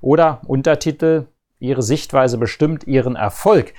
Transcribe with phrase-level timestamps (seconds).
[0.00, 1.26] Oder Untertitel,
[1.58, 3.72] Ihre Sichtweise bestimmt Ihren Erfolg.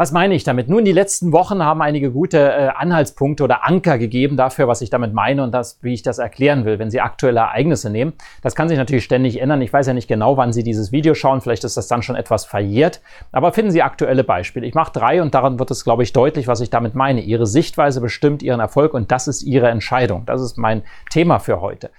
[0.00, 0.66] Was meine ich damit?
[0.70, 4.88] Nun, die letzten Wochen haben einige gute äh, Anhaltspunkte oder Anker gegeben dafür, was ich
[4.88, 8.14] damit meine und das, wie ich das erklären will, wenn Sie aktuelle Ereignisse nehmen.
[8.40, 9.60] Das kann sich natürlich ständig ändern.
[9.60, 11.42] Ich weiß ja nicht genau, wann Sie dieses Video schauen.
[11.42, 13.02] Vielleicht ist das dann schon etwas verjährt.
[13.30, 14.66] Aber finden Sie aktuelle Beispiele.
[14.66, 17.20] Ich mache drei und daran wird es, glaube ich, deutlich, was ich damit meine.
[17.20, 20.24] Ihre Sichtweise bestimmt Ihren Erfolg und das ist Ihre Entscheidung.
[20.24, 21.90] Das ist mein Thema für heute.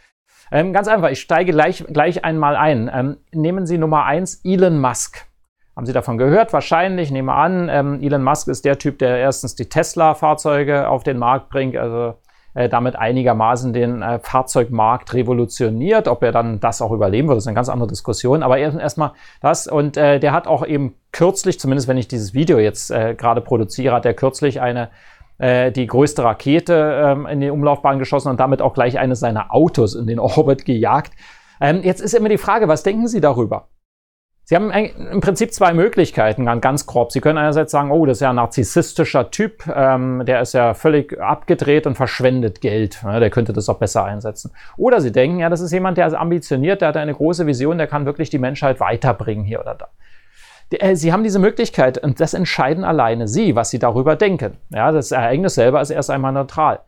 [0.51, 2.91] Ähm, ganz einfach, ich steige gleich, gleich einmal ein.
[2.93, 5.25] Ähm, nehmen Sie Nummer eins Elon Musk.
[5.75, 6.51] Haben Sie davon gehört?
[6.51, 7.69] Wahrscheinlich, ich nehme an.
[7.69, 12.15] Ähm, Elon Musk ist der Typ, der erstens die Tesla-Fahrzeuge auf den Markt bringt, also
[12.53, 16.09] äh, damit einigermaßen den äh, Fahrzeugmarkt revolutioniert.
[16.09, 18.43] Ob er dann das auch überleben wird, ist eine ganz andere Diskussion.
[18.43, 19.67] Aber erstmal das.
[19.67, 23.39] Und äh, der hat auch eben kürzlich, zumindest wenn ich dieses Video jetzt äh, gerade
[23.39, 24.89] produziere, hat er kürzlich eine
[25.41, 29.53] äh, die größte Rakete ähm, in die Umlaufbahn geschossen und damit auch gleich eines seiner
[29.53, 31.13] Autos in den Orbit gejagt.
[31.59, 33.67] Ähm, jetzt ist immer die Frage, was denken Sie darüber?
[34.43, 37.13] Sie haben im Prinzip zwei Möglichkeiten, ganz grob.
[37.13, 40.73] Sie können einerseits sagen, oh, das ist ja ein narzisstischer Typ, ähm, der ist ja
[40.73, 42.99] völlig abgedreht und verschwendet Geld.
[43.03, 44.51] Ja, der könnte das auch besser einsetzen.
[44.75, 47.77] Oder Sie denken, ja, das ist jemand, der ist ambitioniert, der hat eine große Vision,
[47.77, 49.87] der kann wirklich die Menschheit weiterbringen hier oder da.
[50.71, 54.57] Äh, sie haben diese Möglichkeit und das entscheiden alleine Sie, was Sie darüber denken.
[54.69, 56.79] Ja, das Ereignis selber ist erst einmal neutral.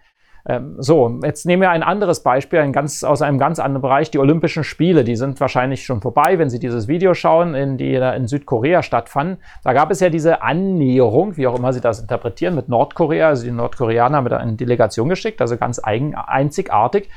[0.45, 4.11] Ähm, so, jetzt nehmen wir ein anderes Beispiel ein ganz, aus einem ganz anderen Bereich.
[4.11, 7.93] Die Olympischen Spiele, die sind wahrscheinlich schon vorbei, wenn Sie dieses Video schauen, in die
[7.93, 9.37] in Südkorea stattfanden.
[9.63, 13.29] Da gab es ja diese Annäherung, wie auch immer Sie das interpretieren, mit Nordkorea.
[13.29, 17.09] Also die Nordkoreaner haben da eine Delegation geschickt, also ganz eigen, einzigartig.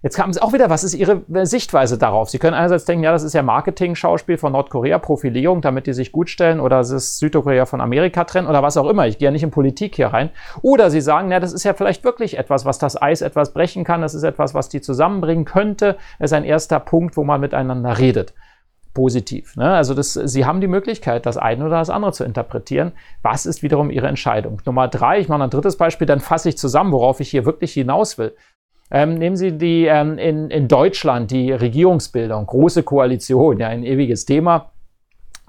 [0.00, 2.30] Jetzt kam es auch wieder, was ist Ihre äh, Sichtweise darauf?
[2.30, 6.12] Sie können einerseits denken, ja, das ist ja Marketing-Schauspiel von Nordkorea, Profilierung, damit die sich
[6.12, 9.08] gut stellen oder es ist Südkorea von Amerika trennen oder was auch immer.
[9.08, 10.30] Ich gehe ja nicht in Politik hier rein.
[10.62, 13.82] Oder Sie sagen, ja, das ist ja vielleicht wirklich etwas, was das Eis etwas brechen
[13.82, 14.00] kann.
[14.00, 15.96] Das ist etwas, was die zusammenbringen könnte.
[16.20, 18.34] Das ist ein erster Punkt, wo man miteinander redet
[18.94, 19.54] positiv.
[19.56, 19.70] Ne?
[19.74, 22.92] Also das, Sie haben die Möglichkeit, das eine oder das andere zu interpretieren.
[23.22, 24.60] Was ist wiederum Ihre Entscheidung?
[24.64, 27.72] Nummer drei, ich mache ein drittes Beispiel, dann fasse ich zusammen, worauf ich hier wirklich
[27.74, 28.34] hinaus will.
[28.90, 34.24] Ähm, nehmen Sie die ähm, in, in Deutschland, die Regierungsbildung, große Koalition, ja, ein ewiges
[34.24, 34.70] Thema.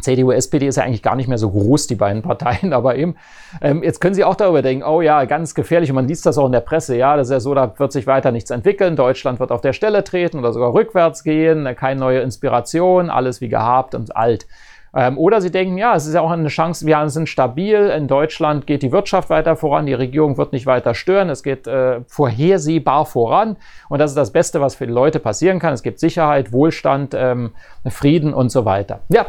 [0.01, 3.15] CDU, SPD ist ja eigentlich gar nicht mehr so groß, die beiden Parteien, aber eben,
[3.61, 6.37] ähm, jetzt können Sie auch darüber denken, oh ja, ganz gefährlich, und man liest das
[6.37, 8.95] auch in der Presse, ja, das ist ja so, da wird sich weiter nichts entwickeln,
[8.95, 13.49] Deutschland wird auf der Stelle treten oder sogar rückwärts gehen, keine neue Inspiration, alles wie
[13.49, 14.47] gehabt und alt.
[14.95, 18.07] Ähm, oder sie denken, ja, es ist ja auch eine Chance, wir sind stabil, in
[18.07, 22.01] Deutschland geht die Wirtschaft weiter voran, die Regierung wird nicht weiter stören, es geht äh,
[22.07, 23.57] vorhersehbar voran
[23.89, 25.73] und das ist das Beste, was für die Leute passieren kann.
[25.73, 27.51] Es gibt Sicherheit, Wohlstand, ähm,
[27.87, 29.01] Frieden und so weiter.
[29.09, 29.27] Ja,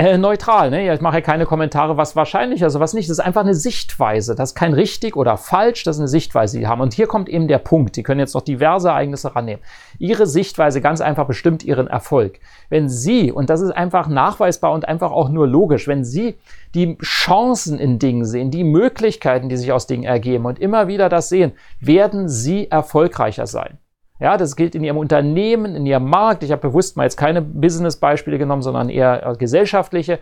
[0.00, 0.94] äh, neutral, ne?
[0.94, 3.10] Ich mache ja keine Kommentare, was wahrscheinlich, also was nicht.
[3.10, 4.36] Das ist einfach eine Sichtweise.
[4.36, 6.80] Das ist kein richtig oder falsch, das ist eine Sichtweise, die haben.
[6.80, 7.96] Und hier kommt eben der Punkt.
[7.96, 9.60] Sie können jetzt noch diverse Ereignisse rannehmen.
[9.98, 12.38] Ihre Sichtweise ganz einfach bestimmt Ihren Erfolg.
[12.68, 16.38] Wenn Sie, und das ist einfach nachweisbar und einfach auch nur logisch, wenn Sie
[16.76, 21.08] die Chancen in Dingen sehen, die Möglichkeiten, die sich aus Dingen ergeben und immer wieder
[21.08, 23.78] das sehen, werden Sie erfolgreicher sein.
[24.20, 26.42] Ja, das gilt in Ihrem Unternehmen, in Ihrem Markt.
[26.42, 30.18] Ich habe bewusst mal jetzt keine Business-Beispiele genommen, sondern eher äh, gesellschaftliche.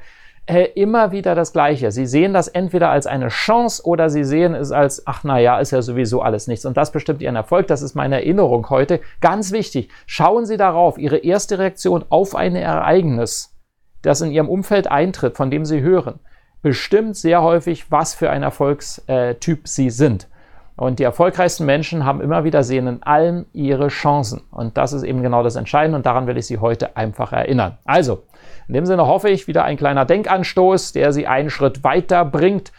[0.49, 1.91] Äh, immer wieder das Gleiche.
[1.91, 5.59] Sie sehen das entweder als eine Chance oder Sie sehen es als, ach na ja,
[5.59, 6.65] ist ja sowieso alles nichts.
[6.67, 7.67] Und das bestimmt Ihren Erfolg.
[7.67, 9.01] Das ist meine Erinnerung heute.
[9.21, 9.89] Ganz wichtig.
[10.06, 13.56] Schauen Sie darauf, Ihre erste Reaktion auf ein Ereignis,
[14.03, 16.21] das in Ihrem Umfeld eintritt, von dem Sie hören,
[16.62, 20.29] bestimmt sehr häufig, was für ein Erfolgstyp Sie sind.
[20.76, 24.42] Und die erfolgreichsten Menschen haben immer wieder sehen in allem ihre Chancen.
[24.50, 27.78] Und das ist eben genau das Entscheidende und daran will ich Sie heute einfach erinnern.
[27.87, 28.25] Also,
[28.69, 32.73] in dem Sinne hoffe ich wieder ein kleiner Denkanstoß, der Sie einen Schritt weiter bringt.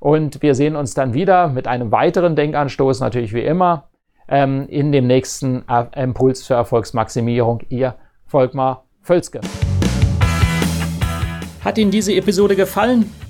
[0.00, 3.88] Und wir sehen uns dann wieder mit einem weiteren Denkanstoß, natürlich wie immer,
[4.28, 5.64] ähm, in dem nächsten
[5.94, 7.60] Impuls zur Erfolgsmaximierung.
[7.68, 7.94] Ihr
[8.26, 9.42] Volkmar Völzke.
[11.62, 13.12] Hat Ihnen diese Episode gefallen?